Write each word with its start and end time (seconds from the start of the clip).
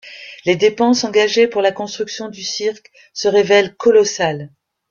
Les 0.45 0.55
dépenses 0.55 1.03
engagées 1.03 1.47
pour 1.47 1.61
la 1.61 1.71
construction 1.71 2.27
du 2.27 2.41
cirque 2.41 2.89
se 3.13 3.27
révèlent 3.27 3.75
colossales. 3.75 4.49